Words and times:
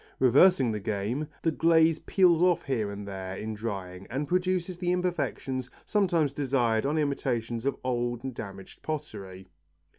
Reversing 0.17 0.71
the 0.71 0.79
game, 0.79 1.27
the 1.43 1.51
glaze 1.51 1.99
peels 1.99 2.41
off 2.41 2.65
here 2.65 2.89
and 2.89 3.07
there 3.07 3.35
in 3.37 3.53
drying 3.53 4.07
and 4.09 4.27
produces 4.27 4.79
the 4.79 4.91
imperfections 4.91 5.69
sometimes 5.85 6.33
desired 6.33 6.87
on 6.87 6.97
imitations 6.97 7.67
of 7.67 7.77
old 7.83 8.23
and 8.23 8.33
damaged 8.33 8.81
pottery. 8.81 9.45